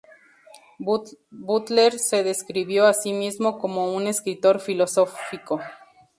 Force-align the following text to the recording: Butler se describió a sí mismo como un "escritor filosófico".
Butler 0.79 1.99
se 1.99 2.23
describió 2.23 2.87
a 2.87 2.95
sí 2.95 3.13
mismo 3.13 3.59
como 3.59 3.93
un 3.93 4.07
"escritor 4.07 4.59
filosófico". 4.59 5.61